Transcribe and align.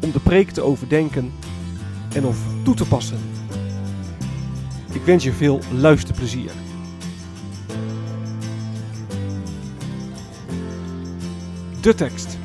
om 0.00 0.12
de 0.12 0.20
preek 0.20 0.50
te 0.50 0.62
overdenken 0.62 1.32
en 2.14 2.24
of 2.24 2.38
toe 2.64 2.74
te 2.74 2.88
passen. 2.88 3.18
Ik 4.92 5.02
wens 5.02 5.24
je 5.24 5.32
veel 5.32 5.60
luisterplezier. 5.72 6.50
De 11.80 11.94
tekst. 11.94 12.38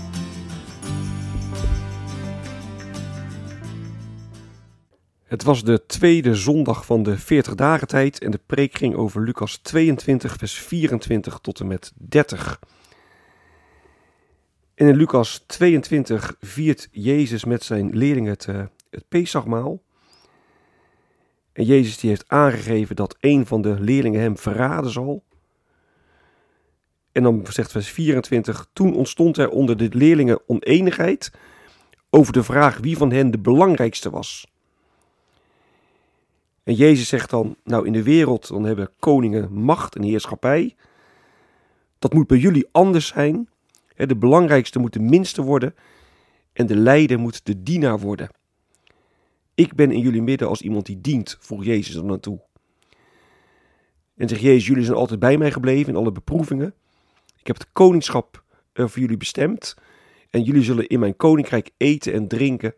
Het 5.24 5.44
was 5.44 5.64
de 5.64 5.86
tweede 5.86 6.36
zondag 6.36 6.86
van 6.86 7.04
de 7.04 7.18
40 7.18 7.56
dagen 7.56 7.88
tijd 7.88 8.20
en 8.20 8.32
de 8.32 8.40
preek 8.46 8.78
ging 8.78 8.96
over 8.96 9.22
Lucas 9.22 9.58
22 9.58 10.36
vers 10.38 10.54
24 10.54 11.40
tot 11.42 11.60
en 11.60 11.68
met 11.68 11.92
30. 11.96 12.60
En 14.84 14.90
in 14.90 14.96
Lucas 14.96 15.44
22 15.46 16.36
viert 16.40 16.88
Jezus 16.92 17.46
met 17.46 17.64
zijn 17.64 17.90
leerlingen 17.98 18.32
het, 18.32 18.48
uh, 18.48 18.64
het 18.90 19.08
Pesachmaal. 19.08 19.82
En 21.54 21.64
Jezus 21.64 21.98
die 21.98 22.10
heeft 22.10 22.28
aangegeven 22.28 22.96
dat 22.96 23.16
een 23.20 23.46
van 23.46 23.62
de 23.62 23.80
leerlingen 23.80 24.22
hem 24.22 24.38
verraden 24.38 24.92
zal. 24.92 25.24
En 27.12 27.24
dan 27.24 27.46
zegt 27.50 27.72
vers 27.72 27.90
24, 27.90 28.68
toen 28.74 28.96
ontstond 28.96 29.38
er 29.38 29.50
onder 29.50 29.78
de 29.78 29.90
leerlingen 29.92 30.42
oneenigheid 30.50 31.32
over 32.10 32.34
de 32.34 32.44
vraag 32.44 32.78
wie 32.78 32.98
van 32.98 33.12
hen 33.12 33.32
de 33.32 33.40
belangrijkste 33.40 34.10
was. 34.10 34.48
En 36.64 36.74
Jezus 36.74 37.08
zegt 37.08 37.30
dan, 37.30 37.56
nou 37.64 37.86
in 37.86 37.94
de 37.94 38.04
wereld 38.04 38.48
dan 38.48 38.64
hebben 38.64 38.90
koningen 39.00 39.54
macht 39.54 39.96
en 39.96 40.04
heerschappij. 40.04 40.76
Dat 42.00 42.14
moet 42.14 42.28
bij 42.28 42.38
jullie 42.38 42.68
anders 42.72 43.08
zijn. 43.08 43.48
De 43.96 44.16
belangrijkste 44.16 44.80
moet 44.80 44.94
de 44.94 45.00
minste 45.00 45.42
worden 45.42 45.76
en 46.54 46.68
de 46.68 46.76
leider 46.76 47.20
moet 47.20 47.46
de 47.46 47.64
dienaar 47.64 48.00
worden. 48.00 48.30
Ik 49.56 49.76
ben 49.76 49.92
in 49.92 50.00
jullie 50.00 50.22
midden 50.22 50.48
als 50.48 50.62
iemand 50.62 50.86
die 50.86 51.02
dient, 51.02 51.38
voor 51.40 51.64
Jezus 51.64 51.96
er 51.96 52.04
naartoe. 52.04 52.42
En 54.16 54.28
zegt 54.30 54.42
Jezus, 54.42 54.68
jullie 54.68 54.84
zijn 54.84 54.98
altijd 54.98 55.20
bij 55.20 55.38
mij 55.38 55.52
gebleven 55.52 55.94
in 55.94 56.00
alle 56.00 56.12
beproevingen. 56.12 56.74
Ik 57.40 57.48
heb 57.48 57.58
het 57.58 57.68
koningschap 57.74 58.44
voor 58.74 59.00
jullie 59.00 59.18
bestemd. 59.18 59.76
En 60.30 60.44
jullie 60.44 60.64
zullen 60.64 60.88
in 60.88 61.00
mijn 61.00 61.16
koninkrijk 61.16 61.70
eten 61.78 62.14
en 62.14 62.28
drinken. 62.28 62.74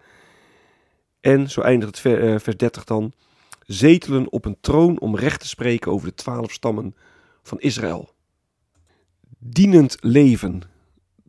En, 1.20 1.50
zo 1.50 1.62
eindigt 1.62 2.04
het 2.04 2.42
vers 2.42 2.58
30 2.58 2.84
dan, 2.84 3.14
zetelen 3.66 4.32
op 4.32 4.46
een 4.46 4.58
troon 4.62 5.00
om 5.00 5.16
recht 5.16 5.40
te 5.40 5.48
spreken 5.48 5.92
over 5.92 6.08
de 6.08 6.14
twaalf 6.14 6.52
stammen 6.52 6.96
van 7.44 7.60
Israël. 7.60 8.14
Dienend 9.38 9.98
leven, 10.00 10.62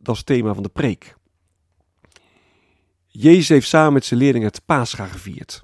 dat 0.07 0.15
is 0.15 0.21
het 0.25 0.37
thema 0.37 0.53
van 0.53 0.63
de 0.63 0.69
preek. 0.69 1.15
Jezus 3.07 3.49
heeft 3.49 3.67
samen 3.67 3.93
met 3.93 4.05
zijn 4.05 4.19
leerlingen 4.19 4.47
het 4.47 4.65
Pascha 4.65 5.05
gevierd. 5.05 5.63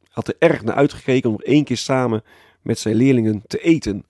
Hij 0.00 0.08
had 0.10 0.28
er 0.28 0.36
erg 0.38 0.62
naar 0.62 0.74
uitgekeken 0.74 1.30
om 1.30 1.40
één 1.40 1.64
keer 1.64 1.76
samen 1.76 2.22
met 2.62 2.78
zijn 2.78 2.94
leerlingen 2.94 3.42
te 3.46 3.58
eten. 3.58 4.06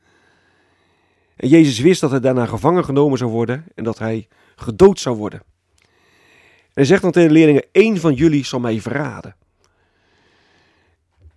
En 1.37 1.49
Jezus 1.49 1.79
wist 1.79 2.01
dat 2.01 2.11
hij 2.11 2.21
daarna 2.21 2.47
gevangen 2.47 2.85
genomen 2.85 3.19
zou 3.19 3.31
worden 3.31 3.65
en 3.75 3.85
dat 3.85 3.99
hij 3.99 4.29
gedood 4.57 5.01
zou 5.01 5.17
worden. 5.17 5.43
En 5.79 6.75
hij 6.75 6.85
zegt 6.85 7.03
dan 7.03 7.13
tegen 7.13 7.29
de 7.29 7.35
leerlingen: 7.35 7.67
één 7.73 7.97
van 7.97 8.15
jullie 8.15 8.45
zal 8.45 8.61
mij 8.61 8.81
verraden. 8.81 9.37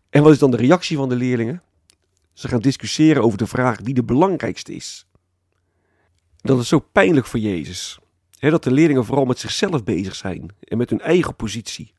En 0.09 0.23
wat 0.23 0.31
is 0.31 0.40
dan 0.40 0.52
de 0.52 0.58
reactie 0.58 0.97
van 0.97 1.09
de 1.09 1.16
leerlingen? 1.16 1.63
Ze 2.34 2.47
gaan 2.47 2.59
discussiëren 2.59 3.23
over 3.23 3.38
de 3.38 3.47
vraag 3.47 3.79
wie 3.84 3.94
de 3.94 4.03
belangrijkste 4.03 4.73
is. 4.73 5.06
Dat 6.38 6.59
is 6.59 6.68
zo 6.68 6.79
pijnlijk 6.79 7.25
voor 7.25 7.40
Jezus. 7.40 8.00
Dat 8.50 8.63
de 8.63 8.72
leerlingen 8.72 9.06
vooral 9.06 9.25
met 9.25 9.40
zichzelf 9.40 9.84
bezig 9.84 10.16
zijn 10.16 10.50
en 10.59 10.78
met 10.78 10.90
hun 10.90 11.02
eigen 11.02 11.35
positie. 11.35 11.94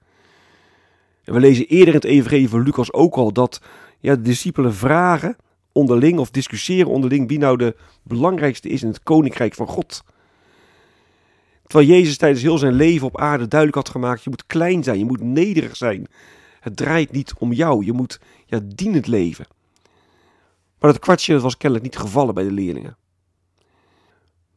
En 1.25 1.35
we 1.35 1.41
lezen 1.41 1.67
eerder 1.67 1.89
in 1.89 1.95
het 1.95 2.05
evangelie 2.05 2.49
van 2.49 2.63
Lucas 2.63 2.93
ook 2.93 3.15
al 3.15 3.33
dat 3.33 3.61
ja, 3.99 4.15
de 4.15 4.23
discipelen 4.23 4.75
vragen 4.75 5.37
onderling 5.73 6.19
of 6.19 6.31
discussiëren 6.31 6.91
onderling 6.91 7.29
wie 7.29 7.39
nou 7.39 7.57
de 7.57 7.77
belangrijkste 8.03 8.69
is 8.69 8.83
in 8.83 8.89
het 8.89 9.03
koninkrijk 9.03 9.55
van 9.55 9.67
God. 9.67 10.05
Terwijl 11.67 11.91
Jezus 11.91 12.17
tijdens 12.17 12.43
heel 12.43 12.59
zijn 12.59 12.73
leven 12.73 13.07
op 13.07 13.19
aarde 13.19 13.49
duidelijk 13.49 13.79
had 13.79 13.95
gemaakt: 13.95 14.25
je 14.25 14.31
moet 14.31 14.47
klein 14.47 14.83
zijn, 14.83 14.99
je 14.99 15.05
moet 15.05 15.21
nederig 15.21 15.77
zijn. 15.77 16.07
Het 16.61 16.77
draait 16.77 17.13
niet 17.13 17.35
om 17.39 17.53
jou. 17.53 17.85
Je 17.85 17.93
moet 17.93 18.21
ja, 18.47 18.61
dienend 18.65 19.07
leven. 19.07 19.47
Maar 20.79 20.93
dat 20.93 21.01
kwartje 21.01 21.41
was 21.41 21.57
kennelijk 21.57 21.91
niet 21.91 22.01
gevallen 22.03 22.35
bij 22.35 22.45
de 22.45 22.53
leerlingen. 22.53 22.97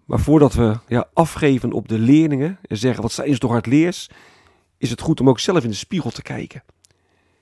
Maar 0.05 0.19
voordat 0.19 0.53
we 0.53 0.79
ja, 0.87 1.09
afgeven 1.13 1.71
op 1.71 1.87
de 1.87 1.99
leerlingen 1.99 2.59
en 2.61 2.77
zeggen 2.77 3.01
wat 3.01 3.11
zijn 3.11 3.33
ze 3.33 3.39
toch 3.39 3.51
hardleers, 3.51 4.09
is 4.77 4.89
het 4.89 5.01
goed 5.01 5.19
om 5.19 5.29
ook 5.29 5.39
zelf 5.39 5.63
in 5.63 5.69
de 5.69 5.75
spiegel 5.75 6.09
te 6.09 6.21
kijken. 6.21 6.63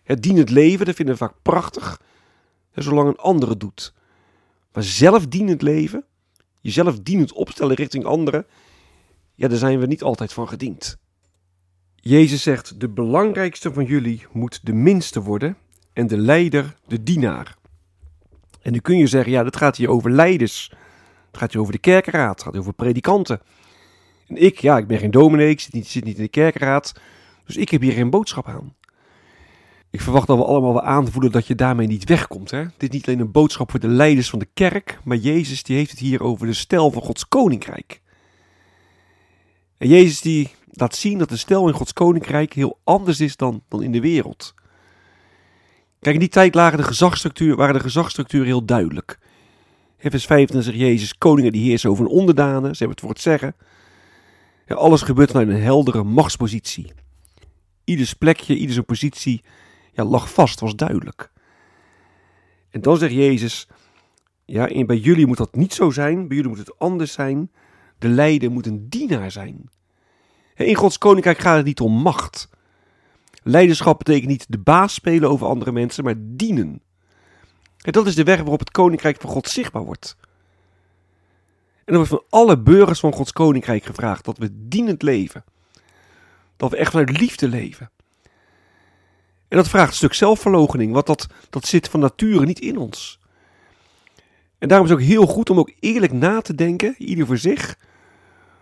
Het 0.03 0.22
dienend 0.22 0.50
leven, 0.50 0.85
dat 0.85 0.96
vinden 0.96 1.13
we 1.13 1.19
vaak 1.19 1.35
prachtig, 1.41 2.01
zolang 2.74 3.07
een 3.07 3.18
ander 3.18 3.57
doet. 3.57 3.94
Maar 4.74 4.84
zelf 4.84 5.28
dienend 5.28 5.62
leven, 5.62 6.06
jezelf 6.62 7.00
dienend 7.00 7.34
opstellen 7.34 7.75
richting 7.75 8.06
anderen, 8.06 8.46
ja, 9.35 9.47
daar 9.47 9.57
zijn 9.57 9.80
we 9.80 9.85
niet 9.85 10.03
altijd 10.03 10.34
van 10.34 10.47
gediend. 10.47 10.97
Jezus 11.95 12.41
zegt: 12.41 12.80
De 12.80 12.90
belangrijkste 12.90 13.74
van 13.74 13.85
jullie 13.85 14.25
moet 14.31 14.59
de 14.63 14.74
minste 14.74 15.22
worden 15.22 15.57
en 15.94 16.07
de 16.07 16.18
leider 16.18 16.75
de 16.88 17.03
dienaar. 17.03 17.57
En 18.62 18.72
nu 18.72 18.80
kun 18.80 18.97
je 18.97 19.07
zeggen: 19.07 19.31
Ja, 19.31 19.44
dat 19.44 19.57
gaat 19.57 19.78
hier 19.78 19.90
over 19.90 20.12
leiders. 20.12 20.72
Het 21.33 21.41
gaat 21.41 21.51
hier 21.51 21.61
over 21.61 21.73
de 21.73 21.79
kerkenraad, 21.79 22.35
het 22.35 22.44
gaat 22.44 22.57
over 22.57 22.73
predikanten. 22.73 23.41
En 24.27 24.44
ik, 24.44 24.59
ja, 24.59 24.77
ik 24.77 24.88
ben 24.88 24.99
geen 24.99 25.11
dominee, 25.11 25.49
ik 25.49 25.59
zit 25.59 25.73
niet, 25.73 25.88
zit 25.88 26.03
niet 26.03 26.17
in 26.17 26.23
de 26.23 26.29
kerkenraad, 26.29 26.94
dus 27.45 27.57
ik 27.57 27.69
heb 27.69 27.81
hier 27.81 27.91
geen 27.91 28.09
boodschap 28.09 28.47
aan. 28.47 28.75
Ik 29.89 30.01
verwacht 30.01 30.27
dat 30.27 30.38
we 30.38 30.45
allemaal 30.45 30.73
wel 30.73 30.83
aanvoelen 30.83 31.31
dat 31.31 31.47
je 31.47 31.55
daarmee 31.55 31.88
niet 31.88 32.09
wegkomt. 32.09 32.51
Hè? 32.51 32.63
Dit 32.63 32.89
is 32.89 32.89
niet 32.89 33.07
alleen 33.07 33.19
een 33.19 33.31
boodschap 33.31 33.71
voor 33.71 33.79
de 33.79 33.88
leiders 33.88 34.29
van 34.29 34.39
de 34.39 34.47
kerk, 34.53 34.99
maar 35.03 35.17
Jezus 35.17 35.63
die 35.63 35.75
heeft 35.75 35.89
het 35.91 35.99
hier 35.99 36.23
over 36.23 36.47
de 36.47 36.53
stijl 36.53 36.91
van 36.91 37.01
Gods 37.01 37.27
koninkrijk. 37.27 38.01
En 39.77 39.88
Jezus 39.88 40.21
die 40.21 40.51
laat 40.69 40.95
zien 40.95 41.18
dat 41.18 41.29
de 41.29 41.38
stijl 41.38 41.68
in 41.68 41.74
Gods 41.74 41.94
koninkrijk 41.94 42.53
heel 42.53 42.79
anders 42.83 43.19
is 43.19 43.36
dan, 43.36 43.63
dan 43.68 43.83
in 43.83 43.91
de 43.91 44.01
wereld. 44.01 44.53
Kijk, 46.00 46.15
in 46.15 46.21
die 46.21 46.29
tijd 46.29 46.56
lagen 46.56 46.77
de 46.77 46.83
gezagsstructuur, 46.83 47.56
waren 47.56 47.74
de 47.74 47.79
gezagsstructuren 47.79 48.47
heel 48.47 48.65
duidelijk. 48.65 49.19
In 50.03 50.11
vers 50.11 50.25
25 50.25 50.73
zegt 50.73 50.85
Jezus, 50.85 51.17
koningen 51.17 51.51
die 51.51 51.69
heersen 51.69 51.89
over 51.89 52.03
hun 52.03 52.13
onderdanen, 52.13 52.75
ze 52.75 52.83
hebben 52.83 52.89
het 52.89 53.00
voor 53.00 53.09
het 53.09 53.21
zeggen. 53.21 53.55
Alles 54.67 55.01
gebeurt 55.01 55.31
vanuit 55.31 55.50
een 55.50 55.61
heldere 55.61 56.03
machtspositie. 56.03 56.91
Ieders 57.83 58.13
plekje, 58.13 58.55
ieders 58.55 58.79
positie 58.79 59.44
ja, 59.91 60.03
lag 60.03 60.33
vast, 60.33 60.59
was 60.59 60.75
duidelijk. 60.75 61.31
En 62.69 62.81
dan 62.81 62.97
zegt 62.97 63.13
Jezus, 63.13 63.67
ja, 64.45 64.85
bij 64.85 64.97
jullie 64.97 65.27
moet 65.27 65.38
dat 65.38 65.55
niet 65.55 65.73
zo 65.73 65.89
zijn, 65.89 66.27
bij 66.27 66.35
jullie 66.35 66.51
moet 66.51 66.59
het 66.59 66.79
anders 66.79 67.11
zijn. 67.11 67.51
De 67.97 68.07
leider 68.07 68.51
moet 68.51 68.65
een 68.65 68.89
dienaar 68.89 69.31
zijn. 69.31 69.69
In 70.55 70.75
Gods 70.75 70.97
koninkrijk 70.97 71.38
gaat 71.38 71.57
het 71.57 71.65
niet 71.65 71.79
om 71.79 71.94
macht. 71.94 72.50
Leiderschap 73.44 73.97
betekent 73.97 74.29
niet 74.29 74.45
de 74.50 74.59
baas 74.59 74.94
spelen 74.94 75.29
over 75.29 75.47
andere 75.47 75.71
mensen, 75.71 76.03
maar 76.03 76.15
dienen. 76.17 76.81
En 77.83 77.91
dat 77.91 78.07
is 78.07 78.15
de 78.15 78.24
weg 78.24 78.39
waarop 78.39 78.59
het 78.59 78.71
koninkrijk 78.71 79.21
van 79.21 79.30
God 79.30 79.50
zichtbaar 79.50 79.83
wordt. 79.83 80.15
En 81.85 81.94
er 81.94 81.95
wordt 81.95 82.09
van 82.09 82.24
alle 82.30 82.59
burgers 82.59 83.00
van 83.00 83.13
Gods 83.13 83.31
koninkrijk 83.33 83.83
gevraagd 83.83 84.25
dat 84.25 84.38
we 84.38 84.68
dienend 84.68 85.01
leven. 85.01 85.44
Dat 86.57 86.71
we 86.71 86.77
echt 86.77 86.91
vanuit 86.91 87.19
liefde 87.19 87.47
leven. 87.47 87.89
En 89.47 89.59
dat 89.59 89.68
vraagt 89.68 89.89
een 89.89 89.95
stuk 89.95 90.13
zelfverloochening, 90.13 90.94
want 90.94 91.06
dat, 91.06 91.27
dat 91.50 91.65
zit 91.65 91.89
van 91.89 92.00
nature 92.00 92.45
niet 92.45 92.59
in 92.59 92.77
ons. 92.77 93.19
En 94.57 94.68
daarom 94.68 94.88
is 94.88 94.94
het 94.94 95.01
ook 95.01 95.07
heel 95.07 95.25
goed 95.25 95.50
om 95.50 95.59
ook 95.59 95.74
eerlijk 95.79 96.12
na 96.12 96.41
te 96.41 96.56
denken, 96.56 96.95
ieder 96.97 97.25
voor 97.25 97.38
zich. 97.38 97.77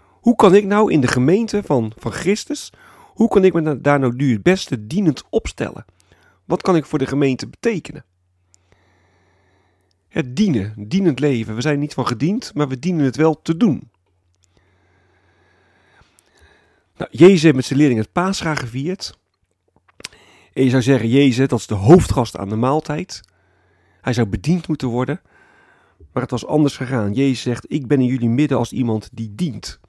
Hoe 0.07 0.35
kan 0.35 0.56
ik 0.56 0.65
nou 0.65 0.91
in 0.91 1.01
de 1.01 1.07
gemeente 1.07 1.63
van, 1.63 1.91
van 1.97 2.12
Christus, 2.12 2.74
hoe 3.06 3.27
kan 3.27 3.44
ik 3.44 3.53
me 3.53 3.81
daar 3.81 4.00
nou 4.00 4.15
nu 4.15 4.31
het 4.31 4.44
beste 4.44 4.88
dienend 4.88 5.24
opstellen? 5.29 5.85
Wat 6.45 6.62
kan 6.62 6.75
ik 6.75 6.85
voor 6.85 7.00
de 7.00 7.07
gemeente 7.07 7.47
betekenen? 7.47 8.06
Het 10.12 10.36
dienen, 10.36 10.74
dienend 10.78 11.19
leven. 11.19 11.56
We 11.56 11.62
zijn 11.62 11.80
niet 11.80 11.94
van 11.94 12.08
gediend, 12.08 12.52
maar 12.54 12.68
we 12.68 12.80
dienen 12.80 13.06
het 13.06 13.16
wel 13.16 13.42
te 13.42 13.58
doen. 13.58 13.90
Nou, 16.98 17.10
Jezus 17.12 17.42
heeft 17.42 17.56
met 17.56 17.66
zijn 17.66 17.80
leerlingen 17.80 18.04
het 18.04 18.12
paascha 18.12 18.56
gevierd. 18.56 19.18
En 20.54 20.63
je 20.63 20.69
zou 20.69 20.81
zeggen, 20.81 21.10
Jezus, 21.10 21.48
dat 21.48 21.60
is 21.60 21.68
de 21.68 21.74
hoofdgast 21.74 22.38
aan 22.38 22.50
de 22.50 22.56
maaltijd. 22.56 23.22
Hij 24.02 24.13
zou 24.13 24.28
bediend 24.28 24.68
moeten 24.68 24.88
worden. 24.88 25.22
Maar 26.13 26.22
het 26.22 26.31
was 26.31 26.46
anders 26.46 26.78
gegaan. 26.78 27.13
Jezus 27.13 27.42
zegt, 27.42 27.66
ik 27.72 27.88
ben 27.88 28.00
in 28.00 28.06
jullie 28.06 28.30
midden 28.30 28.58
als 28.58 28.72
iemand 28.72 29.10
die 29.13 29.36
dient. 29.36 29.80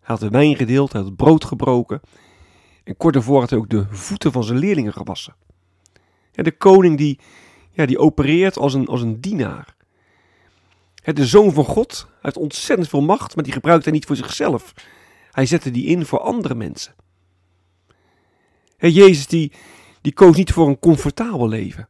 Hij 0.00 0.16
had 0.16 0.20
de 0.20 0.28
wijn 0.28 0.56
gedeeld, 0.56 0.92
hij 0.92 1.00
had 1.00 1.10
het 1.10 1.18
brood 1.18 1.44
gebroken. 1.44 2.00
En 2.84 2.96
kort 2.96 3.14
daarvoor 3.14 3.40
had 3.40 3.50
hij 3.50 3.58
ook 3.58 3.68
de 3.68 3.86
voeten 3.90 4.32
van 4.32 4.44
zijn 4.44 4.58
leerlingen 4.58 4.92
gewassen. 4.92 5.34
En 6.32 6.44
de 6.44 6.56
koning 6.56 6.98
die, 6.98 7.18
ja, 7.72 7.86
die 7.86 7.98
opereert 7.98 8.56
als 8.58 8.74
een, 8.74 8.86
als 8.86 9.02
een 9.02 9.20
dienaar. 9.20 9.76
De 11.02 11.26
zoon 11.26 11.52
van 11.52 11.64
God 11.64 12.08
heeft 12.20 12.36
ontzettend 12.36 12.88
veel 12.88 13.02
macht, 13.02 13.34
maar 13.34 13.44
die 13.44 13.52
gebruikt 13.52 13.84
hij 13.84 13.92
niet 13.92 14.04
voor 14.04 14.16
zichzelf. 14.16 14.72
Hij 15.30 15.46
zette 15.46 15.70
die 15.70 15.86
in 15.86 16.06
voor 16.06 16.20
andere 16.20 16.54
mensen. 16.54 16.94
Jezus 18.78 19.26
die, 19.26 19.52
die 20.00 20.12
koos 20.12 20.36
niet 20.36 20.52
voor 20.52 20.68
een 20.68 20.78
comfortabel 20.78 21.48
leven. 21.48 21.88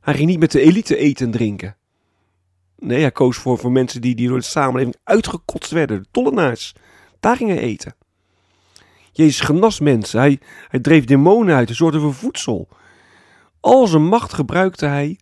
Hij 0.00 0.14
ging 0.14 0.28
niet 0.28 0.38
met 0.38 0.52
de 0.52 0.60
elite 0.60 0.96
eten 0.96 1.26
en 1.26 1.32
drinken. 1.32 1.76
Nee, 2.78 3.00
hij 3.00 3.12
koos 3.12 3.36
voor, 3.36 3.58
voor 3.58 3.72
mensen 3.72 4.00
die, 4.00 4.14
die 4.14 4.28
door 4.28 4.38
de 4.38 4.44
samenleving 4.44 4.96
uitgekotst 5.04 5.70
werden, 5.70 6.02
de 6.02 6.08
tollenaars. 6.10 6.74
Daar 7.20 7.36
ging 7.36 7.50
hij 7.50 7.58
eten. 7.58 7.94
Jezus 9.12 9.40
genas 9.40 9.80
mensen, 9.80 10.20
hij, 10.20 10.38
hij 10.68 10.80
dreef 10.80 11.04
demonen 11.04 11.54
uit, 11.54 11.68
hij 11.68 11.76
zorgde 11.76 12.00
voor 12.00 12.14
voedsel. 12.14 12.68
Al 13.60 13.86
zijn 13.86 14.04
macht 14.04 14.32
gebruikte 14.32 14.86
hij 14.86 15.18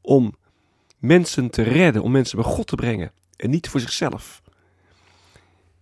om 0.00 0.34
mensen 0.98 1.50
te 1.50 1.62
redden, 1.62 2.02
om 2.02 2.10
mensen 2.10 2.36
bij 2.36 2.50
God 2.50 2.66
te 2.66 2.74
brengen 2.74 3.12
en 3.36 3.50
niet 3.50 3.68
voor 3.68 3.80
zichzelf. 3.80 4.42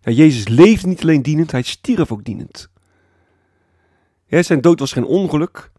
Ja, 0.00 0.12
Jezus 0.12 0.48
leefde 0.48 0.88
niet 0.88 1.02
alleen 1.02 1.22
dienend, 1.22 1.50
hij 1.50 1.62
stierf 1.62 2.12
ook 2.12 2.24
dienend. 2.24 2.68
Ja, 4.26 4.42
zijn 4.42 4.60
dood 4.60 4.78
was 4.78 4.92
geen 4.92 5.04
ongeluk, 5.04 5.70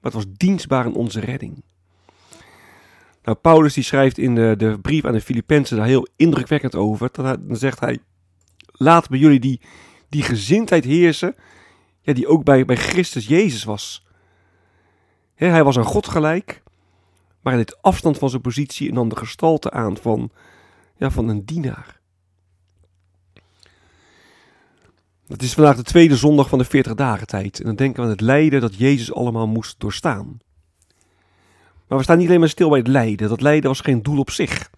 maar 0.00 0.12
het 0.12 0.12
was 0.12 0.24
dienstbaar 0.36 0.86
in 0.86 0.94
onze 0.94 1.20
redding. 1.20 1.62
Nou, 3.22 3.38
Paulus 3.38 3.74
die 3.74 3.84
schrijft 3.84 4.18
in 4.18 4.34
de, 4.34 4.54
de 4.58 4.78
brief 4.80 5.04
aan 5.04 5.12
de 5.12 5.20
Filippenzen 5.20 5.76
daar 5.76 5.86
heel 5.86 6.08
indrukwekkend 6.16 6.74
over. 6.74 7.10
Dan 7.12 7.56
zegt 7.56 7.80
hij, 7.80 7.98
laat 8.66 9.08
bij 9.08 9.18
jullie 9.18 9.40
die, 9.40 9.60
die 10.08 10.22
gezindheid 10.22 10.84
heersen, 10.84 11.34
ja, 12.00 12.12
die 12.12 12.26
ook 12.26 12.44
bij, 12.44 12.64
bij 12.64 12.76
Christus 12.76 13.26
Jezus 13.26 13.64
was. 13.64 14.05
Hij 15.36 15.64
was 15.64 15.78
aan 15.78 15.84
God 15.84 16.08
gelijk, 16.08 16.62
maar 17.40 17.52
hij 17.54 17.64
deed 17.64 17.82
afstand 17.82 18.18
van 18.18 18.30
zijn 18.30 18.42
positie 18.42 18.88
en 18.88 18.94
nam 18.94 19.08
de 19.08 19.16
gestalte 19.16 19.70
aan 19.70 19.96
van, 19.96 20.30
ja, 20.96 21.10
van 21.10 21.28
een 21.28 21.44
dienaar. 21.44 22.00
Het 25.26 25.42
is 25.42 25.54
vandaag 25.54 25.76
de 25.76 25.82
tweede 25.82 26.16
zondag 26.16 26.48
van 26.48 26.58
de 26.58 26.64
40 26.64 26.94
dagen 26.94 27.26
tijd. 27.26 27.58
En 27.58 27.64
dan 27.64 27.74
denken 27.74 27.96
we 27.96 28.02
aan 28.02 28.12
het 28.14 28.20
lijden 28.20 28.60
dat 28.60 28.74
Jezus 28.74 29.12
allemaal 29.12 29.46
moest 29.46 29.80
doorstaan. 29.80 30.38
Maar 31.86 31.98
we 31.98 32.04
staan 32.04 32.18
niet 32.18 32.26
alleen 32.28 32.40
maar 32.40 32.48
stil 32.48 32.68
bij 32.68 32.78
het 32.78 32.88
lijden. 32.88 33.28
Dat 33.28 33.40
lijden 33.40 33.68
was 33.68 33.80
geen 33.80 34.02
doel 34.02 34.18
op 34.18 34.30
zich. 34.30 34.70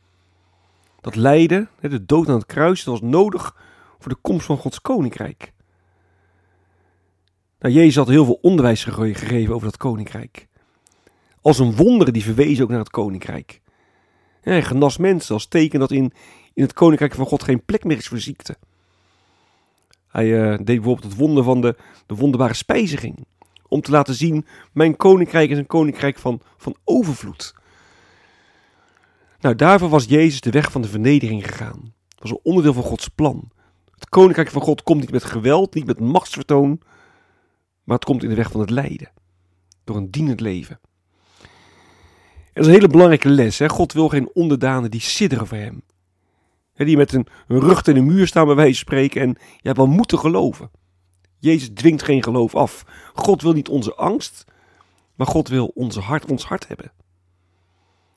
Dat 1.00 1.14
lijden, 1.14 1.69
de 1.81 2.05
dood 2.05 2.28
aan 2.28 2.34
het 2.34 2.46
kruis, 2.46 2.84
dat 2.84 3.00
was 3.00 3.10
nodig 3.10 3.56
voor 3.99 4.12
de 4.12 4.19
komst 4.20 4.46
van 4.46 4.56
Gods 4.56 4.81
koninkrijk. 4.81 5.52
Nou, 7.58 7.75
Jezus 7.75 7.96
had 7.96 8.08
heel 8.08 8.25
veel 8.25 8.38
onderwijs 8.43 8.84
gegeven 8.84 9.55
over 9.55 9.66
dat 9.66 9.76
koninkrijk. 9.76 10.48
Als 11.43 11.58
een 11.58 11.76
wonder 11.76 12.12
die 12.12 12.23
verwezen 12.23 12.64
ook 12.64 12.70
naar 12.70 12.79
het 12.79 12.90
koninkrijk. 12.90 13.61
hij 14.40 14.62
genas 14.62 14.96
mensen 14.96 15.35
als 15.35 15.46
teken 15.46 15.81
dat 15.81 15.90
in, 15.90 16.12
in 16.55 16.62
het 16.62 16.73
koninkrijk 16.73 17.14
van 17.14 17.26
God 17.26 17.43
geen 17.43 17.64
plek 17.64 17.85
meer 17.85 17.96
is 17.96 18.08
voor 18.08 18.19
ziekte. 18.19 18.56
Hij 20.08 20.26
uh, 20.26 20.56
deed 20.56 20.64
bijvoorbeeld 20.64 21.05
het 21.05 21.17
wonder 21.17 21.44
van 21.44 21.61
de, 21.61 21.76
de 22.06 22.14
wonderbare 22.14 22.55
spijziging. 22.55 23.26
Om 23.69 23.81
te 23.81 23.90
laten 23.90 24.14
zien, 24.14 24.46
mijn 24.73 24.96
koninkrijk 24.96 25.50
is 25.50 25.58
een 25.58 25.67
koninkrijk 25.67 26.19
van, 26.19 26.40
van 26.56 26.76
overvloed. 26.85 27.55
Nou, 29.41 29.55
daarvoor 29.55 29.88
was 29.88 30.05
Jezus 30.05 30.41
de 30.41 30.50
weg 30.50 30.73
van 30.73 30.82
de 30.82 30.88
vernedering 30.88 31.46
gegaan. 31.46 31.94
Dat 32.08 32.19
was 32.19 32.31
een 32.31 32.41
onderdeel 32.43 32.73
van 32.73 32.82
Gods 32.82 33.08
plan. 33.08 33.50
Het 33.94 34.08
koninkrijk 34.08 34.50
van 34.50 34.62
God 34.62 34.82
komt 34.82 35.00
niet 35.00 35.11
met 35.11 35.25
geweld, 35.25 35.75
niet 35.75 35.87
met 35.87 36.00
machtsvertoon, 36.00 36.81
maar 37.84 37.96
het 37.96 38.05
komt 38.05 38.23
in 38.23 38.29
de 38.29 38.34
weg 38.34 38.50
van 38.50 38.61
het 38.61 38.70
lijden. 38.70 39.11
Door 39.84 39.96
een 39.96 40.11
dienend 40.11 40.41
leven. 40.41 40.81
Dat 42.58 42.66
is 42.66 42.72
een 42.72 42.78
hele 42.78 42.93
belangrijke 42.93 43.28
les. 43.28 43.58
Hè? 43.58 43.69
God 43.69 43.93
wil 43.93 44.08
geen 44.08 44.31
onderdanen 44.34 44.90
die 44.90 45.00
sidderen 45.00 45.46
voor 45.46 45.56
hem. 45.56 45.82
Die 46.75 46.96
met 46.96 47.12
een 47.12 47.26
rug 47.46 47.87
in 47.87 47.94
de 47.94 48.00
muur 48.00 48.26
staan 48.26 48.46
bij 48.46 48.55
wijze 48.55 48.72
van 48.75 48.81
spreken 48.81 49.20
en 49.20 49.37
ja, 49.60 49.72
wel 49.72 49.87
moeten 49.87 50.19
geloven. 50.19 50.70
Jezus 51.38 51.70
dwingt 51.75 52.02
geen 52.02 52.22
geloof 52.22 52.55
af. 52.55 52.84
God 53.14 53.43
wil 53.43 53.52
niet 53.52 53.69
onze 53.69 53.94
angst, 53.94 54.44
maar 55.14 55.26
God 55.26 55.49
wil 55.49 55.70
onze 55.75 56.00
hart, 56.00 56.31
ons 56.31 56.44
hart 56.44 56.69
hebben. 56.69 56.93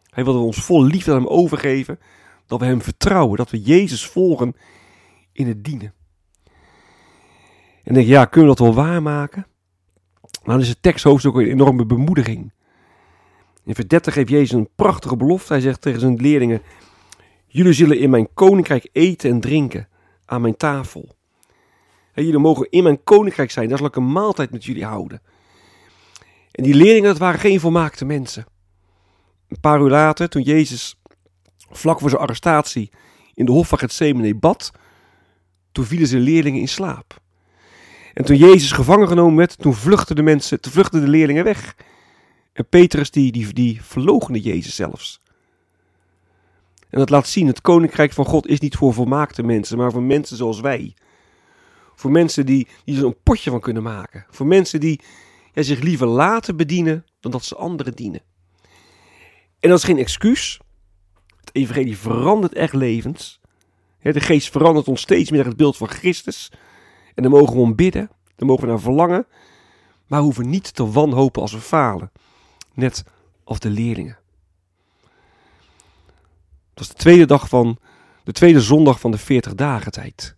Hij 0.09 0.23
wil 0.23 0.45
ons 0.45 0.57
vol 0.57 0.83
liefde 0.83 1.11
aan 1.11 1.17
hem 1.17 1.27
overgeven, 1.27 1.99
dat 2.45 2.59
we 2.59 2.65
hem 2.65 2.81
vertrouwen, 2.81 3.37
dat 3.37 3.49
we 3.49 3.61
Jezus 3.61 4.07
volgen 4.07 4.55
in 5.31 5.47
het 5.47 5.63
dienen. 5.63 5.93
En 7.83 7.93
denk 7.93 8.07
ja, 8.07 8.25
kunnen 8.25 8.49
we 8.49 8.55
dat 8.55 8.65
wel 8.65 8.85
waarmaken? 8.85 9.45
Nou, 10.21 10.43
dan 10.43 10.59
is 10.59 10.69
het 10.69 10.81
teksthoofdstuk 10.81 11.33
een 11.33 11.47
enorme 11.47 11.85
bemoediging. 11.85 12.51
In 13.63 13.75
vers 13.75 13.87
30 13.87 14.13
geeft 14.13 14.29
Jezus 14.29 14.51
een 14.51 14.69
prachtige 14.75 15.15
belofte. 15.15 15.53
Hij 15.53 15.61
zegt 15.61 15.81
tegen 15.81 15.99
zijn 15.99 16.15
leerlingen, 16.15 16.61
jullie 17.47 17.73
zullen 17.73 17.99
in 17.99 18.09
mijn 18.09 18.33
koninkrijk 18.33 18.89
eten 18.91 19.29
en 19.29 19.39
drinken 19.39 19.87
aan 20.25 20.41
mijn 20.41 20.57
tafel. 20.57 21.15
En 22.13 22.23
jullie 22.23 22.39
mogen 22.39 22.67
in 22.69 22.83
mijn 22.83 23.03
koninkrijk 23.03 23.51
zijn. 23.51 23.69
Daar 23.69 23.77
zal 23.77 23.87
ik 23.87 23.95
een 23.95 24.11
maaltijd 24.11 24.51
met 24.51 24.65
jullie 24.65 24.85
houden. 24.85 25.21
En 26.51 26.63
die 26.63 26.73
leerlingen, 26.73 27.09
dat 27.09 27.17
waren 27.17 27.39
geen 27.39 27.59
volmaakte 27.59 28.05
mensen. 28.05 28.45
Een 29.47 29.59
paar 29.59 29.81
uur 29.81 29.89
later, 29.89 30.29
toen 30.29 30.41
Jezus 30.41 30.99
vlak 31.71 31.99
voor 31.99 32.09
zijn 32.09 32.21
arrestatie 32.21 32.91
in 33.33 33.45
de 33.45 33.51
hof 33.51 33.67
van 33.67 33.77
Gethsemane 33.77 34.35
bad, 34.35 34.71
toen 35.71 35.85
vielen 35.85 36.07
zijn 36.07 36.21
leerlingen 36.21 36.59
in 36.59 36.67
slaap. 36.67 37.19
En 38.13 38.25
toen 38.25 38.37
Jezus 38.37 38.71
gevangen 38.71 39.07
genomen 39.07 39.35
werd, 39.35 39.57
toen 39.57 39.73
vluchtten 39.73 40.15
de 40.15 40.21
mensen, 40.21 40.61
toen 40.61 40.71
vluchtten 40.71 41.01
de 41.01 41.07
leerlingen 41.07 41.43
weg. 41.43 41.75
En 42.53 42.67
Petrus 42.69 43.11
die, 43.11 43.31
die, 43.31 43.53
die 43.53 43.81
Jezus 44.41 44.75
zelfs. 44.75 45.21
En 46.89 46.99
dat 46.99 47.09
laat 47.09 47.27
zien, 47.27 47.47
het 47.47 47.61
koninkrijk 47.61 48.13
van 48.13 48.25
God 48.25 48.47
is 48.47 48.59
niet 48.59 48.75
voor 48.75 48.93
volmaakte 48.93 49.43
mensen, 49.43 49.77
maar 49.77 49.91
voor 49.91 50.03
mensen 50.03 50.37
zoals 50.37 50.59
wij. 50.59 50.95
Voor 51.95 52.11
mensen 52.11 52.45
die, 52.45 52.67
die 52.83 52.97
er 52.97 53.05
een 53.05 53.21
potje 53.23 53.49
van 53.49 53.59
kunnen 53.59 53.83
maken. 53.83 54.25
Voor 54.29 54.45
mensen 54.45 54.79
die 54.79 55.01
ja, 55.53 55.61
zich 55.61 55.79
liever 55.79 56.07
laten 56.07 56.57
bedienen 56.57 57.05
dan 57.19 57.31
dat 57.31 57.45
ze 57.45 57.55
anderen 57.55 57.93
dienen. 57.93 58.21
En 59.59 59.69
dat 59.69 59.77
is 59.77 59.83
geen 59.83 59.97
excuus. 59.97 60.59
Het 61.39 61.49
evangelie 61.55 61.97
verandert 61.97 62.53
echt 62.53 62.73
levens. 62.73 63.39
De 64.01 64.19
geest 64.19 64.49
verandert 64.49 64.87
ons 64.87 65.01
steeds 65.01 65.31
meer 65.31 65.45
het 65.45 65.57
beeld 65.57 65.77
van 65.77 65.87
Christus. 65.87 66.51
En 67.13 67.23
dan 67.23 67.31
mogen 67.31 67.55
we 67.55 67.61
om 67.61 67.75
bidden. 67.75 68.09
Dan 68.35 68.47
mogen 68.47 68.63
we 68.63 68.69
naar 68.69 68.79
verlangen. 68.79 69.27
Maar 70.07 70.19
we 70.19 70.25
hoeven 70.25 70.49
niet 70.49 70.75
te 70.75 70.91
wanhopen 70.91 71.41
als 71.41 71.53
we 71.53 71.59
falen. 71.59 72.11
Net 72.73 73.03
als 73.43 73.59
de 73.59 73.69
leerlingen. 73.69 74.17
Het 76.69 76.79
was 76.79 76.87
de 76.87 76.93
tweede 76.93 77.25
dag 77.25 77.49
van 77.49 77.77
de 78.23 78.31
tweede 78.31 78.61
zondag 78.61 78.99
van 78.99 79.11
de 79.11 79.17
40 79.17 79.55
dagen 79.55 79.91
tijd. 79.91 80.35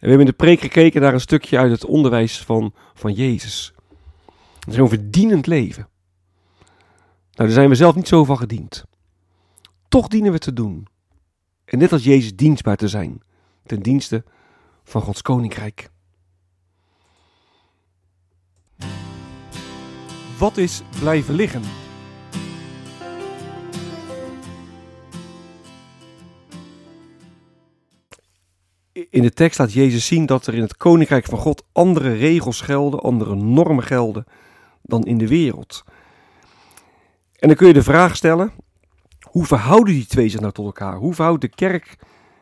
En 0.00 0.06
we 0.06 0.08
hebben 0.08 0.26
in 0.26 0.32
de 0.32 0.44
preek 0.44 0.60
gekeken 0.60 1.00
naar 1.00 1.12
een 1.12 1.20
stukje 1.20 1.58
uit 1.58 1.70
het 1.70 1.84
onderwijs 1.84 2.40
van, 2.40 2.74
van 2.94 3.12
Jezus. 3.12 3.72
Het 4.58 4.68
is 4.68 4.76
een 4.76 4.88
verdienend 4.88 5.46
leven. 5.46 5.88
Nou, 7.32 7.48
daar 7.48 7.50
zijn 7.50 7.68
we 7.68 7.74
zelf 7.74 7.94
niet 7.94 8.08
zo 8.08 8.24
van 8.24 8.38
gediend. 8.38 8.84
Toch 9.88 10.08
dienen 10.08 10.32
we 10.32 10.38
te 10.38 10.52
doen. 10.52 10.86
En 11.64 11.78
net 11.78 11.92
als 11.92 12.04
Jezus 12.04 12.36
dienstbaar 12.36 12.76
te 12.76 12.88
zijn. 12.88 13.22
Ten 13.66 13.82
dienste 13.82 14.24
van 14.84 15.02
Gods 15.02 15.22
koninkrijk. 15.22 15.90
Wat 20.40 20.56
is 20.56 20.82
blijven 21.00 21.34
liggen? 21.34 21.62
In 28.92 29.22
de 29.22 29.32
tekst 29.32 29.58
laat 29.58 29.72
Jezus 29.72 30.06
zien 30.06 30.26
dat 30.26 30.46
er 30.46 30.54
in 30.54 30.60
het 30.60 30.76
koninkrijk 30.76 31.24
van 31.24 31.38
God 31.38 31.64
andere 31.72 32.12
regels 32.12 32.60
gelden, 32.60 33.00
andere 33.00 33.34
normen 33.34 33.84
gelden 33.84 34.24
dan 34.82 35.04
in 35.04 35.18
de 35.18 35.28
wereld. 35.28 35.84
En 37.36 37.48
dan 37.48 37.56
kun 37.56 37.66
je 37.66 37.72
de 37.72 37.82
vraag 37.82 38.16
stellen: 38.16 38.52
hoe 39.20 39.44
verhouden 39.44 39.94
die 39.94 40.06
twee 40.06 40.28
zich 40.28 40.40
nou 40.40 40.52
tot 40.52 40.66
elkaar? 40.66 40.96
Hoe 40.96 41.14
verhoudt 41.14 41.40
de 41.40 41.48
kerk 41.48 41.96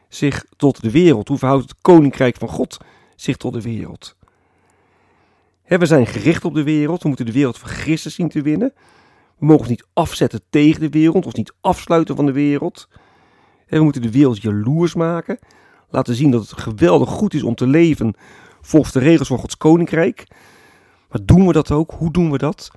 zich 0.09 0.45
tot 0.57 0.83
de 0.83 0.91
wereld? 0.91 1.29
Hoe 1.29 1.39
verhoudt 1.39 1.69
het 1.69 1.79
koninkrijk 1.81 2.37
van 2.37 2.49
God 2.49 2.77
zich 3.17 3.37
tot 3.37 3.53
de 3.53 3.63
wereld? 3.63 4.17
We 5.69 5.87
zijn 5.87 6.07
gericht 6.07 6.45
op 6.45 6.55
de 6.55 6.63
wereld, 6.63 7.03
we 7.03 7.09
moeten 7.09 7.27
de 7.27 7.33
wereld 7.33 7.59
van 7.59 7.69
Christus 7.69 8.15
zien 8.15 8.29
te 8.29 8.43
winnen. 8.43 8.73
We 9.39 9.47
mogen 9.47 9.61
ons 9.61 9.69
niet 9.69 9.87
afzetten 9.93 10.41
tegen 10.51 10.81
de 10.81 10.89
wereld, 10.89 11.25
ons 11.25 11.35
niet 11.35 11.53
afsluiten 11.61 12.17
van 12.17 12.27
de 12.27 12.33
wereld. 12.33 12.89
We 13.67 13.83
moeten 13.83 14.03
de 14.03 14.11
wereld 14.11 14.43
jaloers 14.43 14.95
maken, 14.95 15.39
laten 15.91 16.15
zien 16.15 16.31
dat 16.31 16.41
het 16.41 16.61
geweldig 16.61 17.09
goed 17.09 17.35
is 17.35 17.43
om 17.43 17.55
te 17.55 17.67
leven 17.67 18.15
volgens 18.61 18.93
de 18.93 18.99
regels 18.99 19.29
van 19.29 19.39
Gods 19.39 19.57
koninkrijk. 19.57 20.27
Maar 21.11 21.25
doen 21.25 21.47
we 21.47 21.53
dat 21.53 21.71
ook? 21.71 21.91
Hoe 21.91 22.13
doen 22.13 22.31
we 22.31 22.39
dat? 22.39 22.71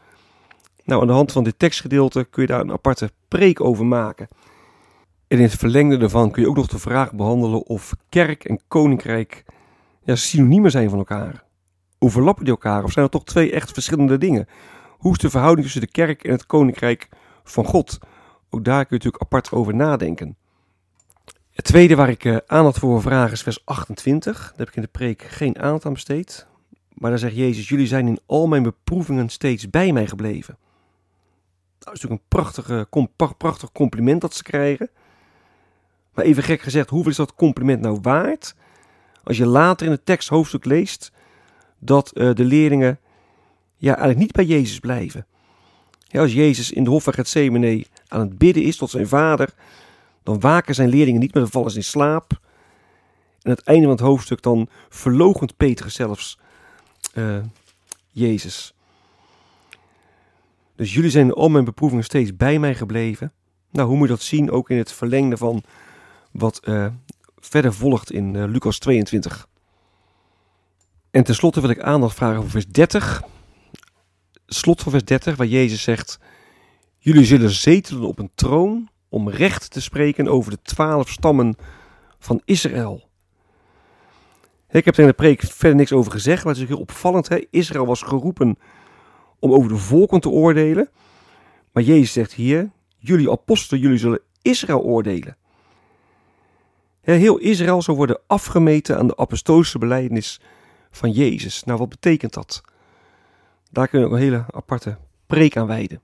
Nou, 0.83 1.01
aan 1.01 1.07
de 1.07 1.13
hand 1.13 1.31
van 1.31 1.43
dit 1.43 1.59
tekstgedeelte 1.59 2.27
kun 2.29 2.41
je 2.41 2.47
daar 2.47 2.59
een 2.59 2.71
aparte 2.71 3.11
preek 3.27 3.61
over 3.61 3.85
maken. 3.85 4.27
En 5.27 5.37
in 5.37 5.43
het 5.43 5.55
verlengde 5.55 5.97
daarvan 5.97 6.31
kun 6.31 6.41
je 6.41 6.49
ook 6.49 6.55
nog 6.55 6.67
de 6.67 6.79
vraag 6.79 7.13
behandelen 7.13 7.65
of 7.65 7.93
kerk 8.09 8.43
en 8.43 8.59
koninkrijk 8.67 9.45
ja, 10.03 10.15
synoniemen 10.15 10.71
zijn 10.71 10.89
van 10.89 10.97
elkaar. 10.97 11.43
Overlappen 12.03 12.43
die 12.43 12.53
elkaar 12.53 12.83
of 12.83 12.91
zijn 12.91 13.05
er 13.05 13.11
toch 13.11 13.23
twee 13.23 13.51
echt 13.51 13.71
verschillende 13.71 14.17
dingen? 14.17 14.47
Hoe 14.97 15.11
is 15.11 15.17
de 15.17 15.29
verhouding 15.29 15.63
tussen 15.63 15.81
de 15.81 15.91
kerk 15.91 16.23
en 16.23 16.31
het 16.31 16.45
koninkrijk 16.45 17.09
van 17.43 17.65
God? 17.65 17.97
Ook 18.49 18.63
daar 18.63 18.85
kun 18.85 18.97
je 18.97 19.03
natuurlijk 19.03 19.23
apart 19.23 19.51
over 19.51 19.75
nadenken. 19.75 20.37
Het 21.51 21.65
tweede 21.65 21.95
waar 21.95 22.09
ik 22.09 22.23
uh, 22.23 22.37
aandacht 22.47 22.79
voor 22.79 23.01
vraag 23.01 23.31
is 23.31 23.43
vers 23.43 23.65
28. 23.65 24.41
Daar 24.41 24.53
heb 24.57 24.67
ik 24.67 24.75
in 24.75 24.81
de 24.81 24.87
preek 24.87 25.21
geen 25.21 25.59
aandacht 25.59 25.85
aan 25.85 25.93
besteed. 25.93 26.47
Maar 26.93 27.09
daar 27.09 27.19
zegt 27.19 27.35
Jezus: 27.35 27.69
Jullie 27.69 27.87
zijn 27.87 28.07
in 28.07 28.19
al 28.25 28.47
mijn 28.47 28.63
beproevingen 28.63 29.29
steeds 29.29 29.69
bij 29.69 29.91
mij 29.91 30.07
gebleven. 30.07 30.57
Nou, 30.57 30.73
dat 31.79 31.93
is 31.93 32.01
natuurlijk 32.01 32.21
een 32.21 32.27
prachtige, 32.27 32.87
prachtig 33.37 33.71
compliment 33.71 34.21
dat 34.21 34.33
ze 34.33 34.43
krijgen. 34.43 34.89
Maar 36.13 36.25
even 36.25 36.43
gek 36.43 36.61
gezegd, 36.61 36.89
hoeveel 36.89 37.11
is 37.11 37.17
dat 37.17 37.35
compliment 37.35 37.81
nou 37.81 37.99
waard? 38.01 38.55
Als 39.23 39.37
je 39.37 39.45
later 39.45 39.85
in 39.85 39.91
het 39.91 40.05
teksthoofdstuk 40.05 40.65
leest 40.65 41.11
dat 41.83 42.11
uh, 42.13 42.33
de 42.33 42.43
leerlingen 42.43 42.99
ja, 43.77 43.89
eigenlijk 43.89 44.19
niet 44.19 44.31
bij 44.31 44.45
Jezus 44.45 44.79
blijven. 44.79 45.25
Als 46.11 46.33
Jezus 46.33 46.71
in 46.71 46.83
de 46.83 46.89
hof 46.89 47.03
van 47.03 47.13
Gethsemane 47.13 47.85
aan 48.07 48.19
het 48.19 48.37
bidden 48.37 48.63
is 48.63 48.77
tot 48.77 48.89
zijn 48.89 49.07
vader, 49.07 49.53
dan 50.23 50.39
waken 50.39 50.75
zijn 50.75 50.89
leerlingen 50.89 51.19
niet 51.19 51.33
meer, 51.33 51.43
dan 51.43 51.51
vallen 51.51 51.71
ze 51.71 51.77
in 51.77 51.83
slaap. 51.83 52.31
En 53.41 53.49
aan 53.49 53.51
het 53.51 53.63
einde 53.63 53.83
van 53.83 53.91
het 53.91 54.05
hoofdstuk 54.05 54.41
dan 54.41 54.69
verlogent 54.89 55.57
Petrus 55.57 55.93
zelfs 55.93 56.39
uh, 57.13 57.37
Jezus. 58.11 58.73
Dus 60.75 60.93
jullie 60.93 61.09
zijn 61.09 61.33
al 61.33 61.49
mijn 61.49 61.65
beproevingen 61.65 62.03
steeds 62.03 62.35
bij 62.35 62.59
mij 62.59 62.75
gebleven. 62.75 63.33
Nou, 63.71 63.87
hoe 63.87 63.97
moet 63.97 64.07
je 64.07 64.13
dat 64.13 64.23
zien? 64.23 64.51
Ook 64.51 64.69
in 64.69 64.77
het 64.77 64.91
verlengde 64.91 65.37
van 65.37 65.63
wat 66.31 66.61
uh, 66.63 66.87
verder 67.39 67.73
volgt 67.73 68.11
in 68.11 68.33
uh, 68.33 68.43
Lucas 68.47 68.79
22. 68.79 69.47
En 71.11 71.23
tenslotte 71.23 71.61
wil 71.61 71.69
ik 71.69 71.79
aandacht 71.81 72.15
vragen 72.15 72.41
voor 72.41 72.49
vers 72.49 72.67
30. 72.67 73.21
Slot 74.45 74.81
van 74.81 74.91
vers 74.91 75.03
30, 75.03 75.35
waar 75.35 75.47
Jezus 75.47 75.81
zegt: 75.81 76.19
Jullie 76.97 77.25
zullen 77.25 77.49
zetelen 77.49 78.07
op 78.07 78.19
een 78.19 78.31
troon 78.35 78.89
om 79.09 79.29
recht 79.29 79.71
te 79.71 79.81
spreken 79.81 80.27
over 80.27 80.51
de 80.51 80.61
twaalf 80.61 81.09
stammen 81.09 81.55
van 82.19 82.41
Israël. 82.45 83.09
Ik 84.69 84.85
heb 84.85 84.93
er 84.93 85.01
in 85.01 85.07
de 85.07 85.13
preek 85.13 85.41
verder 85.41 85.77
niks 85.77 85.91
over 85.91 86.11
gezegd, 86.11 86.43
maar 86.43 86.53
het 86.53 86.61
is 86.61 86.67
heel 86.67 86.79
opvallend. 86.79 87.27
Hè? 87.27 87.45
Israël 87.49 87.85
was 87.85 88.01
geroepen 88.01 88.57
om 89.39 89.53
over 89.53 89.69
de 89.69 89.77
volken 89.77 90.19
te 90.19 90.29
oordelen. 90.29 90.89
Maar 91.71 91.83
Jezus 91.83 92.11
zegt 92.11 92.33
hier, 92.33 92.69
jullie 92.97 93.31
apostelen, 93.31 93.83
jullie 93.83 93.97
zullen 93.97 94.21
Israël 94.41 94.81
oordelen. 94.81 95.37
Heel 97.01 97.37
Israël 97.37 97.81
zou 97.81 97.97
worden 97.97 98.19
afgemeten 98.27 98.97
aan 98.97 99.07
de 99.07 99.17
apostolische 99.17 99.77
belijdenis 99.77 100.39
van 100.91 101.11
Jezus. 101.11 101.63
Nou, 101.63 101.79
wat 101.79 101.89
betekent 101.89 102.33
dat? 102.33 102.61
Daar 103.71 103.87
kunnen 103.87 104.09
we 104.09 104.15
een 104.15 104.21
hele 104.21 104.45
aparte 104.51 104.97
preek 105.25 105.57
aan 105.57 105.67
wijden. 105.67 106.01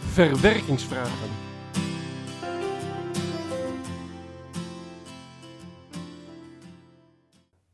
Verwerkingsvragen. 0.00 1.28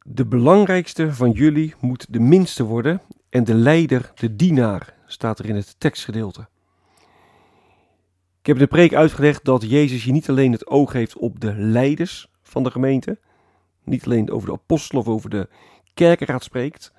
De 0.03 0.27
belangrijkste 0.27 1.13
van 1.13 1.31
jullie 1.31 1.75
moet 1.81 2.07
de 2.11 2.21
minste 2.21 2.65
worden 2.65 3.03
en 3.31 3.45
de 3.45 3.55
leider 3.55 4.13
de 4.15 4.37
dienaar, 4.37 4.95
staat 5.07 5.39
er 5.39 5.47
in 5.47 5.55
het 5.55 5.75
tekstgedeelte. 5.79 6.49
Ik 8.41 8.51
heb 8.51 8.57
in 8.57 8.63
de 8.63 8.69
preek 8.69 8.95
uitgelegd 8.95 9.45
dat 9.45 9.71
Jezus 9.71 10.05
hier 10.05 10.13
niet 10.13 10.29
alleen 10.29 10.53
het 10.53 10.67
oog 10.67 10.93
heeft 10.93 11.17
op 11.17 11.41
de 11.41 11.55
leiders 11.55 12.31
van 12.43 12.63
de 12.63 12.71
gemeente, 12.71 13.19
niet 13.85 14.05
alleen 14.05 14.31
over 14.31 14.49
de 14.49 14.55
apostelen 14.55 15.03
of 15.03 15.09
over 15.09 15.31
de 15.31 15.49
kerkenraad 15.95 16.45
spreekt, 16.45 16.93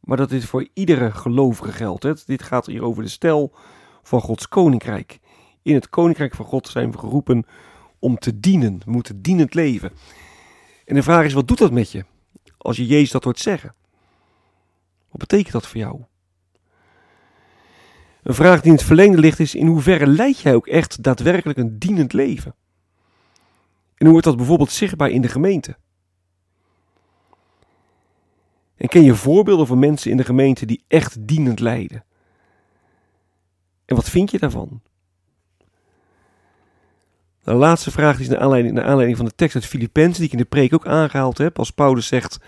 maar 0.00 0.16
dat 0.16 0.28
dit 0.28 0.44
voor 0.44 0.68
iedere 0.74 1.10
gelovige 1.10 1.72
geldt. 1.72 2.26
Dit 2.26 2.42
gaat 2.42 2.66
hier 2.66 2.82
over 2.82 3.02
de 3.02 3.08
stel 3.08 3.52
van 4.02 4.20
Gods 4.20 4.48
koninkrijk. 4.48 5.20
In 5.62 5.74
het 5.74 5.88
koninkrijk 5.88 6.34
van 6.34 6.44
God 6.44 6.68
zijn 6.68 6.90
we 6.90 6.98
geroepen 6.98 7.46
om 7.98 8.18
te 8.18 8.40
dienen. 8.40 8.80
We 8.84 8.90
moeten 8.90 9.22
dienend 9.22 9.54
leven. 9.54 9.92
En 10.84 10.94
de 10.94 11.02
vraag 11.02 11.24
is, 11.24 11.32
wat 11.32 11.48
doet 11.48 11.58
dat 11.58 11.72
met 11.72 11.90
je 11.90 12.04
als 12.58 12.76
je 12.76 12.86
Jezus 12.86 13.10
dat 13.10 13.24
hoort 13.24 13.38
zeggen? 13.38 13.74
Wat 15.10 15.18
betekent 15.18 15.52
dat 15.52 15.66
voor 15.66 15.80
jou? 15.80 16.02
Een 18.22 18.34
vraag 18.34 18.60
die 18.60 18.70
in 18.70 18.76
het 18.76 18.86
verlengde 18.86 19.18
ligt 19.18 19.40
is, 19.40 19.54
in 19.54 19.66
hoeverre 19.66 20.06
leid 20.06 20.38
jij 20.38 20.54
ook 20.54 20.66
echt 20.66 21.02
daadwerkelijk 21.02 21.58
een 21.58 21.78
dienend 21.78 22.12
leven? 22.12 22.54
En 24.04 24.10
hoe 24.10 24.20
wordt 24.20 24.36
dat 24.36 24.36
bijvoorbeeld 24.46 24.72
zichtbaar 24.72 25.10
in 25.10 25.22
de 25.22 25.28
gemeente? 25.28 25.76
En 28.76 28.88
ken 28.88 29.02
je 29.02 29.14
voorbeelden 29.14 29.66
van 29.66 29.78
mensen 29.78 30.10
in 30.10 30.16
de 30.16 30.24
gemeente 30.24 30.66
die 30.66 30.84
echt 30.88 31.26
dienend 31.26 31.60
leiden? 31.60 32.04
En 33.84 33.96
wat 33.96 34.10
vind 34.10 34.30
je 34.30 34.38
daarvan? 34.38 34.82
De 37.42 37.52
laatste 37.52 37.90
vraag 37.90 38.20
is 38.20 38.28
naar 38.28 38.38
aanleiding, 38.38 38.74
naar 38.74 38.84
aanleiding 38.84 39.16
van 39.16 39.26
de 39.26 39.34
tekst 39.34 39.54
uit 39.54 39.66
Filippenzen, 39.66 40.16
die 40.16 40.24
ik 40.24 40.32
in 40.32 40.38
de 40.38 40.44
preek 40.44 40.74
ook 40.74 40.86
aangehaald 40.86 41.38
heb. 41.38 41.58
Als 41.58 41.70
Paulus 41.70 42.06
zegt: 42.06 42.38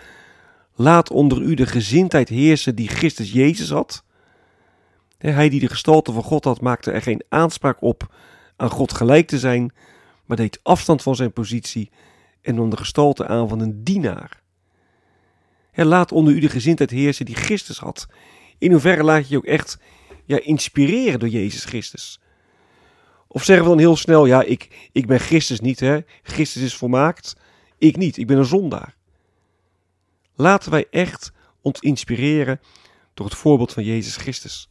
Laat 0.74 1.10
onder 1.10 1.42
u 1.42 1.54
de 1.54 1.66
gezindheid 1.66 2.28
heersen 2.28 2.74
die 2.74 2.88
Christus 2.88 3.32
Jezus 3.32 3.70
had. 3.70 4.04
Hij 5.18 5.48
die 5.48 5.60
de 5.60 5.68
gestalte 5.68 6.12
van 6.12 6.22
God 6.22 6.44
had, 6.44 6.60
maakte 6.60 6.90
er 6.90 7.02
geen 7.02 7.24
aanspraak 7.28 7.82
op 7.82 8.14
aan 8.56 8.70
God 8.70 8.92
gelijk 8.92 9.26
te 9.26 9.38
zijn, 9.38 9.72
maar 10.26 10.36
deed 10.36 10.60
afstand 10.62 11.02
van 11.02 11.16
zijn 11.16 11.32
positie 11.32 11.90
en 12.42 12.54
nam 12.54 12.70
de 12.70 12.76
gestalte 12.76 13.26
aan 13.26 13.48
van 13.48 13.60
een 13.60 13.84
dienaar. 13.84 14.42
Laat 15.74 16.12
onder 16.12 16.34
u 16.34 16.40
de 16.40 16.48
gezindheid 16.48 16.90
heersen 16.90 17.24
die 17.24 17.34
Christus 17.34 17.78
had. 17.78 18.06
In 18.58 18.70
hoeverre 18.70 19.02
laat 19.02 19.22
je 19.22 19.30
je 19.30 19.36
ook 19.36 19.44
echt 19.44 19.78
ja, 20.24 20.40
inspireren 20.40 21.18
door 21.18 21.28
Jezus 21.28 21.64
Christus? 21.64 22.20
Of 23.28 23.44
zeggen 23.44 23.64
we 23.64 23.70
dan 23.70 23.80
heel 23.80 23.96
snel, 23.96 24.26
ja, 24.26 24.42
ik, 24.42 24.88
ik 24.92 25.06
ben 25.06 25.20
Christus 25.20 25.60
niet, 25.60 25.80
hè? 25.80 26.00
Christus 26.22 26.62
is 26.62 26.76
volmaakt, 26.76 27.36
ik 27.78 27.96
niet, 27.96 28.16
ik 28.16 28.26
ben 28.26 28.38
een 28.38 28.44
zondaar. 28.44 28.96
Laten 30.34 30.70
wij 30.70 30.86
echt 30.90 31.32
ons 31.60 31.80
inspireren 31.80 32.60
door 33.14 33.26
het 33.26 33.34
voorbeeld 33.34 33.72
van 33.72 33.84
Jezus 33.84 34.16
Christus. 34.16 34.70